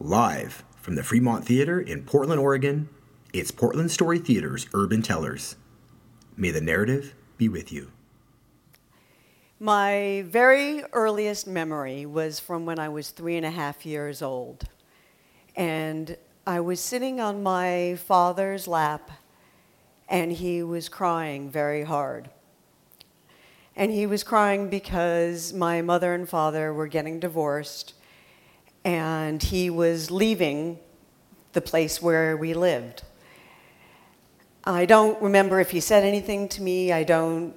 [0.00, 2.88] Live from the Fremont Theater in Portland, Oregon,
[3.32, 5.56] it's Portland Story Theater's Urban Tellers.
[6.36, 7.90] May the narrative be with you.
[9.58, 14.68] My very earliest memory was from when I was three and a half years old.
[15.56, 19.10] And I was sitting on my father's lap,
[20.08, 22.30] and he was crying very hard.
[23.74, 27.94] And he was crying because my mother and father were getting divorced,
[28.84, 30.78] and he was leaving
[31.52, 33.02] the place where we lived.
[34.64, 36.92] I don't remember if he said anything to me.
[36.92, 37.54] I don't.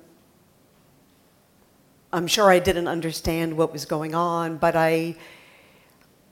[2.14, 5.16] I'm sure I didn't understand what was going on, but I,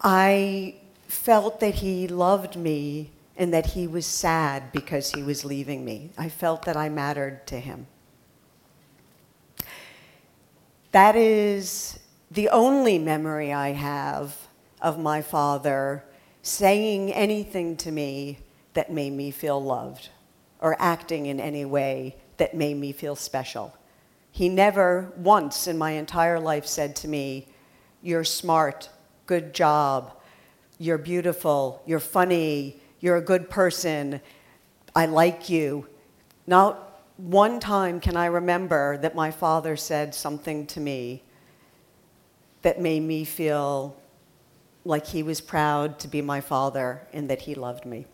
[0.02, 0.76] I
[1.08, 6.12] felt that he loved me and that he was sad because he was leaving me.
[6.18, 7.88] I felt that I mattered to him.
[10.92, 12.00] That is
[12.30, 14.49] the only memory I have
[14.82, 16.04] of my father
[16.42, 18.40] saying anything to me
[18.74, 20.10] that made me feel loved
[20.62, 23.76] or acting in any way that made me feel special.
[24.32, 27.48] He never once in my entire life said to me,
[28.02, 28.90] You're smart,
[29.26, 30.14] good job,
[30.78, 34.22] you're beautiful, you're funny, you're a good person,
[34.96, 35.88] I like you.
[36.48, 41.24] Not one time can I remember that my father said something to me
[42.62, 43.96] that made me feel
[44.90, 48.08] like he was proud to be my father and that he loved me.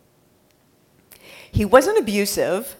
[1.49, 2.75] He wasn't abusive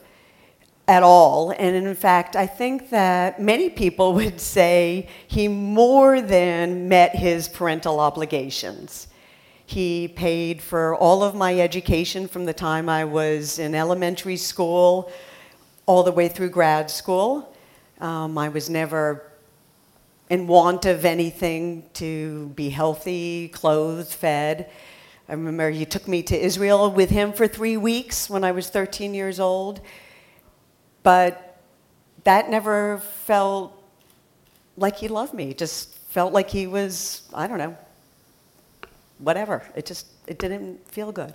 [0.88, 6.90] at all, and in fact, I think that many people would say he more than
[6.90, 9.08] met his parental obligations.
[9.66, 15.12] He paid for all of my education from the time I was in elementary school
[15.88, 17.56] all the way through grad school.
[18.00, 19.32] Um, I was never
[20.30, 24.70] in want of anything to be healthy, clothed, fed.
[25.30, 28.70] I remember he took me to Israel with him for three weeks when I was
[28.70, 29.82] 13 years old.
[31.04, 31.60] But
[32.24, 33.80] that never felt
[34.78, 35.52] like he loved me.
[35.52, 37.78] It just felt like he was, I don't know,
[39.20, 39.64] whatever.
[39.76, 41.34] It just, it didn't feel good.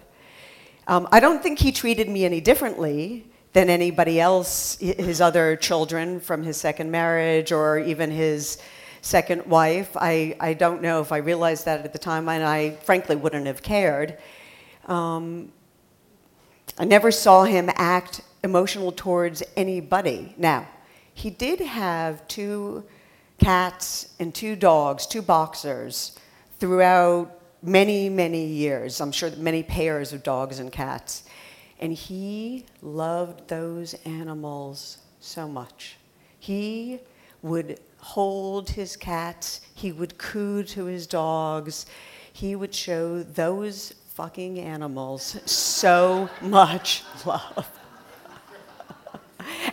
[0.88, 6.20] Um, I don't think he treated me any differently than anybody else, his other children
[6.20, 8.58] from his second marriage or even his
[9.02, 9.96] second wife.
[9.96, 13.46] I, I don't know if I realized that at the time, and I frankly wouldn't
[13.46, 14.18] have cared.
[14.86, 15.52] Um,
[16.78, 20.34] I never saw him act emotional towards anybody.
[20.38, 20.68] Now,
[21.12, 22.84] he did have two
[23.38, 26.18] cats and two dogs, two boxers,
[26.58, 29.00] throughout many, many years.
[29.00, 31.24] I'm sure many pairs of dogs and cats.
[31.80, 35.96] And he loved those animals so much.
[36.38, 37.00] He
[37.42, 41.86] would hold his cats, he would coo to his dogs,
[42.32, 47.68] he would show those fucking animals so much love.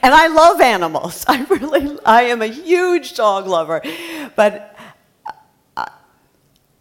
[0.01, 1.25] and I love animals.
[1.27, 3.81] I really, I am a huge dog lover.
[4.35, 4.77] But
[5.75, 5.89] I,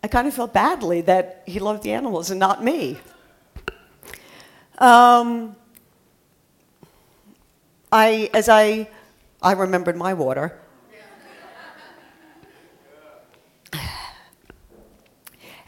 [0.02, 2.98] I kind of felt badly that he loved the animals and not me.
[4.78, 5.56] Um,
[7.90, 8.88] I, as I,
[9.42, 10.60] I remembered my water.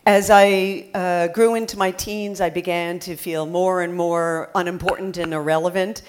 [0.08, 5.18] As I uh, grew into my teens, I began to feel more and more unimportant
[5.18, 6.00] and irrelevant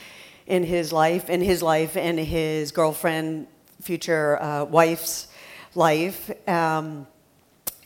[0.47, 3.47] in his life, in his life, and his girlfriend,
[3.81, 5.27] future uh, wife's
[5.75, 6.31] life.
[6.47, 7.07] Um,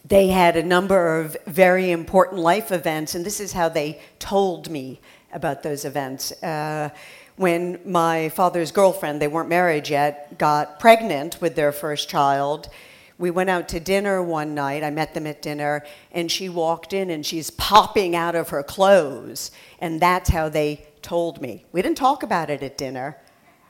[0.05, 4.69] they had a number of very important life events, and this is how they told
[4.69, 5.01] me
[5.31, 6.31] about those events.
[6.43, 6.91] Uh,
[7.37, 12.69] when my father's girlfriend, they weren't married yet, got pregnant with their first child,
[13.17, 14.83] we went out to dinner one night.
[14.83, 18.63] I met them at dinner, and she walked in and she's popping out of her
[18.63, 19.51] clothes.
[19.79, 21.65] And that's how they told me.
[21.71, 23.17] We didn't talk about it at dinner.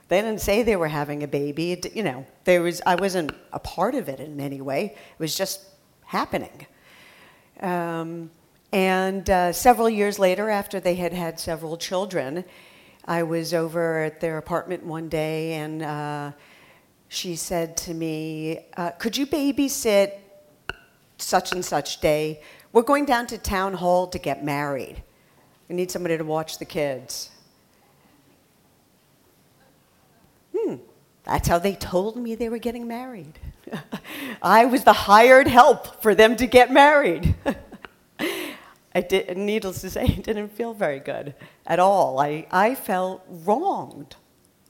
[0.08, 1.74] They didn't say they were having a baby.
[1.74, 4.86] It, you know, there was, I wasn't a part of it in any way.
[4.86, 5.62] It was just
[6.06, 6.68] happening.
[7.60, 8.30] Um,
[8.72, 12.44] and uh, several years later, after they had had several children,
[13.06, 16.32] I was over at their apartment one day, and uh,
[17.14, 20.14] she said to me, uh, Could you babysit
[21.18, 22.42] such and such day?
[22.72, 25.04] We're going down to town hall to get married.
[25.70, 27.30] We need somebody to watch the kids.
[30.58, 30.76] Hmm,
[31.24, 33.38] that's how they told me they were getting married.
[34.42, 37.36] I was the hired help for them to get married.
[38.96, 41.36] I did, needless to say, it didn't feel very good
[41.68, 42.20] at all.
[42.20, 44.16] I, I felt wronged.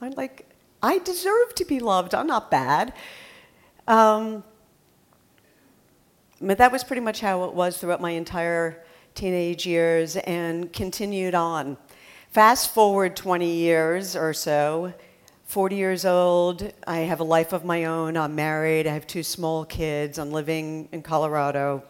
[0.00, 0.43] I'm like,
[0.84, 2.14] I deserve to be loved.
[2.14, 2.92] I'm not bad.
[3.88, 4.44] Um,
[6.42, 8.84] but that was pretty much how it was throughout my entire
[9.14, 11.78] teenage years and continued on.
[12.32, 14.92] Fast forward 20 years or so,
[15.44, 19.22] 40 years old, I have a life of my own, I'm married, I have two
[19.22, 21.82] small kids, I'm living in Colorado.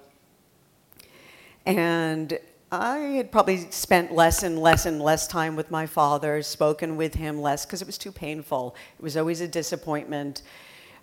[1.67, 2.38] And
[2.81, 7.15] I had probably spent less and less and less time with my father, spoken with
[7.15, 8.75] him less because it was too painful.
[8.99, 10.43] It was always a disappointment.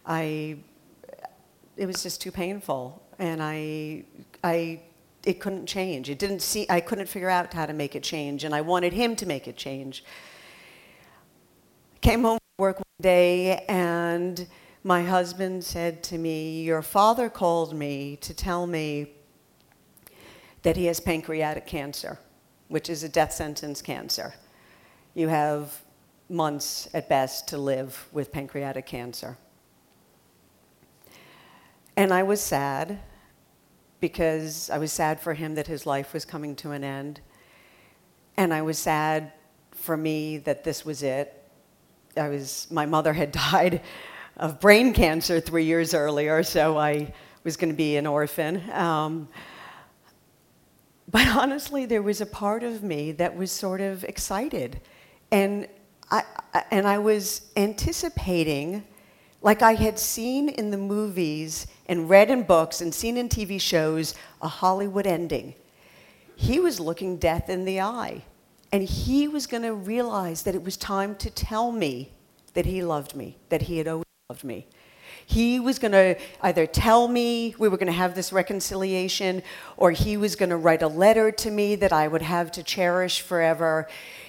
[0.05, 0.57] I,
[1.77, 4.03] it was just too painful, and I,
[4.43, 4.81] I,
[5.25, 6.09] it couldn't change.
[6.09, 6.65] It didn't see.
[6.69, 9.47] I couldn't figure out how to make it change, and I wanted him to make
[9.47, 10.03] it change.
[12.01, 14.47] Came home from work one day, and
[14.83, 19.13] my husband said to me, "Your father called me to tell me."
[20.63, 22.19] That he has pancreatic cancer,
[22.67, 24.33] which is a death sentence cancer.
[25.13, 25.81] You have
[26.29, 29.37] months at best to live with pancreatic cancer.
[31.97, 32.99] And I was sad
[33.99, 37.21] because I was sad for him that his life was coming to an end.
[38.37, 39.33] And I was sad
[39.71, 41.37] for me that this was it.
[42.17, 43.81] I was, my mother had died
[44.37, 47.13] of brain cancer three years earlier, so I
[47.43, 48.61] was going to be an orphan.
[48.71, 49.27] Um,
[51.11, 54.79] but honestly, there was a part of me that was sort of excited.
[55.31, 55.67] And
[56.09, 56.23] I,
[56.71, 58.83] and I was anticipating,
[59.41, 63.59] like I had seen in the movies and read in books and seen in TV
[63.59, 65.55] shows, a Hollywood ending.
[66.35, 68.23] He was looking death in the eye.
[68.73, 72.11] And he was going to realize that it was time to tell me
[72.53, 74.65] that he loved me, that he had always loved me.
[75.25, 79.43] He was going to either tell me we were going to have this reconciliation,
[79.77, 82.63] or he was going to write a letter to me that I would have to
[82.63, 83.87] cherish forever.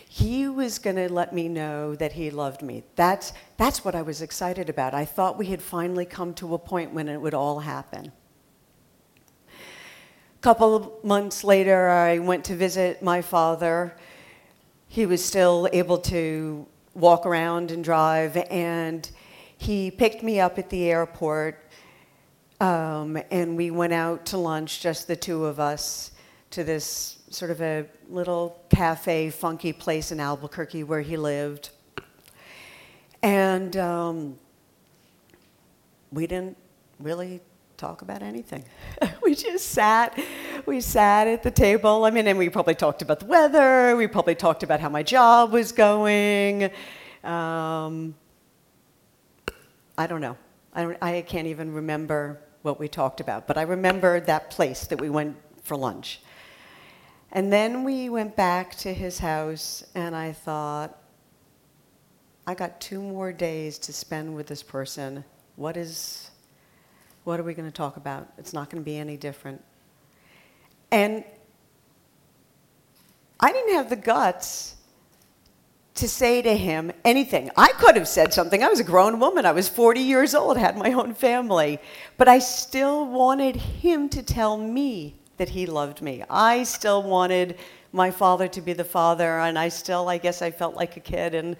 [0.08, 2.82] He was going to let me know that he loved me.
[2.96, 4.92] That's, that's what I was excited about.
[4.92, 8.12] I thought we had finally come to a point when it would all happen.
[9.48, 13.96] A couple of months later, I went to visit my father.
[14.88, 19.10] He was still able to walk around and drive, and
[19.62, 21.56] he picked me up at the airport,
[22.60, 26.10] um, and we went out to lunch, just the two of us,
[26.50, 31.70] to this sort of a little cafe, funky place in Albuquerque where he lived.
[33.22, 34.36] And um,
[36.10, 36.56] we didn't
[36.98, 37.40] really
[37.76, 38.64] talk about anything.
[39.22, 40.18] we just sat.
[40.66, 42.04] We sat at the table.
[42.04, 43.94] I mean, and we probably talked about the weather.
[43.96, 46.68] We probably talked about how my job was going.
[47.22, 48.16] Um,
[49.96, 50.36] I don't know.
[50.74, 55.00] I, I can't even remember what we talked about, but I remember that place that
[55.00, 56.20] we went for lunch.
[57.30, 60.98] And then we went back to his house, and I thought,
[62.46, 65.24] I got two more days to spend with this person.
[65.56, 66.30] What is,
[67.24, 68.28] what are we going to talk about?
[68.38, 69.62] It's not going to be any different.
[70.90, 71.24] And
[73.40, 74.76] I didn't have the guts
[75.94, 77.50] to say to him anything.
[77.56, 78.62] I could have said something.
[78.62, 79.44] I was a grown woman.
[79.44, 81.78] I was 40 years old, had my own family.
[82.16, 86.24] But I still wanted him to tell me that he loved me.
[86.30, 87.58] I still wanted
[87.92, 91.00] my father to be the father, and I still, I guess, I felt like a
[91.00, 91.34] kid.
[91.34, 91.56] And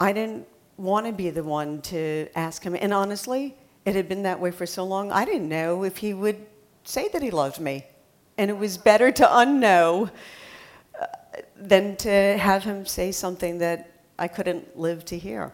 [0.00, 0.46] I didn't
[0.76, 2.74] want to be the one to ask him.
[2.74, 3.54] And honestly,
[3.84, 6.44] it had been that way for so long, I didn't know if he would
[6.82, 7.86] say that he loved me.
[8.36, 10.10] And it was better to unknow
[11.56, 15.52] than to have him say something that I couldn't live to hear.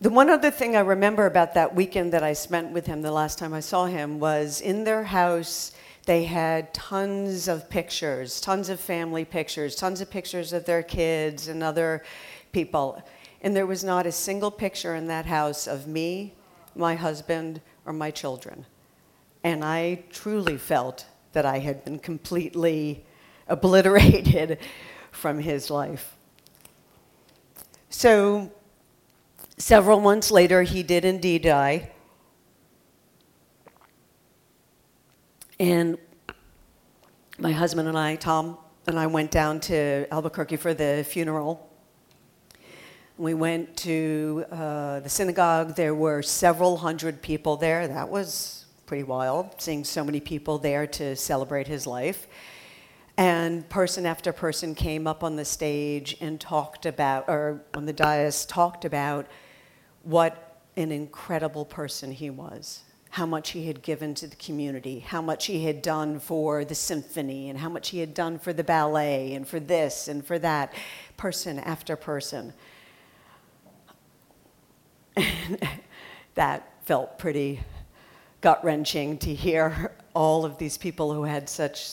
[0.00, 3.12] The one other thing I remember about that weekend that I spent with him the
[3.12, 5.72] last time I saw him was in their house,
[6.04, 11.48] they had tons of pictures, tons of family pictures, tons of pictures of their kids
[11.48, 12.02] and other
[12.52, 13.02] people.
[13.40, 16.34] And there was not a single picture in that house of me,
[16.74, 18.66] my husband, or my children.
[19.42, 23.04] And I truly felt that I had been completely
[23.48, 24.58] obliterated
[25.10, 26.16] from his life.
[27.90, 28.52] So,
[29.56, 31.92] several months later, he did indeed die.
[35.60, 35.98] And
[37.38, 41.70] my husband and I, Tom and I, went down to Albuquerque for the funeral.
[43.16, 45.76] We went to uh, the synagogue.
[45.76, 47.86] There were several hundred people there.
[47.86, 52.26] That was pretty wild, seeing so many people there to celebrate his life.
[53.16, 57.92] And person after person came up on the stage and talked about, or on the
[57.92, 59.26] dais, talked about
[60.02, 65.22] what an incredible person he was, how much he had given to the community, how
[65.22, 68.64] much he had done for the symphony, and how much he had done for the
[68.64, 70.74] ballet, and for this and for that,
[71.16, 72.52] person after person.
[76.34, 77.60] that felt pretty
[78.40, 81.86] gut wrenching to hear all of these people who had such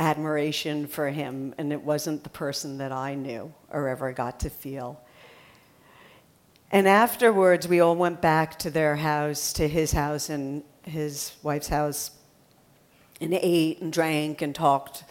[0.00, 4.50] admiration for him, and it wasn't the person that I knew or ever got to
[4.50, 5.00] feel.
[6.72, 11.68] And afterwards, we all went back to their house, to his house and his wife's
[11.68, 12.10] house,
[13.20, 15.04] and ate and drank and talked.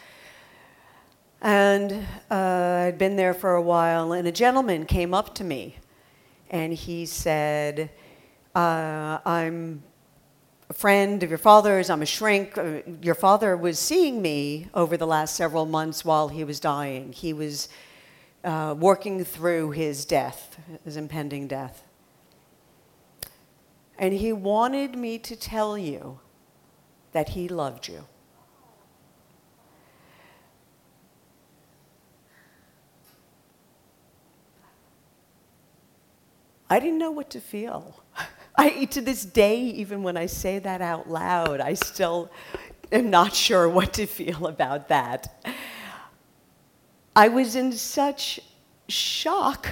[1.41, 5.77] And uh, I'd been there for a while, and a gentleman came up to me
[6.49, 7.91] and he said,
[8.55, 9.83] uh, I'm
[10.69, 12.57] a friend of your father's, I'm a shrink.
[12.57, 17.11] Uh, Your father was seeing me over the last several months while he was dying.
[17.11, 17.69] He was
[18.43, 21.83] uh, working through his death, his impending death.
[23.97, 26.19] And he wanted me to tell you
[27.13, 28.05] that he loved you.
[36.69, 38.03] I didn't know what to feel.
[38.59, 42.29] I, to this day, even when I say that out loud, I still
[42.91, 45.45] am not sure what to feel about that.
[47.15, 48.41] I was in such
[48.89, 49.69] shock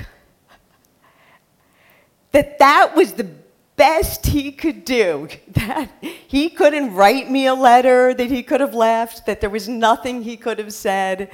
[2.32, 3.30] that that was the
[3.76, 5.28] best he could do.
[5.50, 9.68] That he couldn't write me a letter, that he could have left, that there was
[9.68, 11.30] nothing he could have said,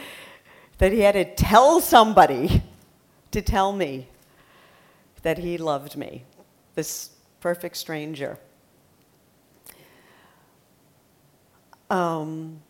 [0.79, 2.63] that he had to tell somebody
[3.29, 4.07] to tell me
[5.21, 6.23] that he loved me,
[6.73, 7.12] this
[7.43, 8.37] perfect stranger.
[11.89, 12.61] Um,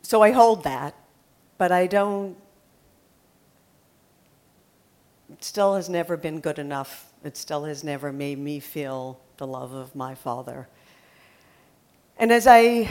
[0.00, 0.94] so I hold that,
[1.58, 2.36] but I don't,
[5.32, 7.12] it still has never been good enough.
[7.24, 10.68] It still has never made me feel the love of my father.
[12.16, 12.88] And as I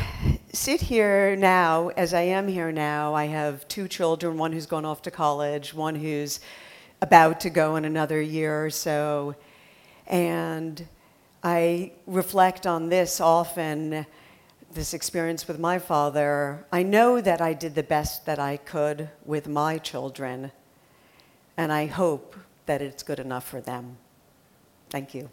[0.51, 4.83] sit here now, as I am here now, I have two children one who's gone
[4.83, 6.41] off to college, one who's
[7.01, 9.35] about to go in another year or so.
[10.07, 10.87] And
[11.43, 14.05] I reflect on this often,
[14.73, 16.65] this experience with my father.
[16.71, 20.51] I know that I did the best that I could with my children,
[21.55, 22.35] and I hope
[22.65, 23.97] that it's good enough for them.
[24.89, 25.29] Thank you.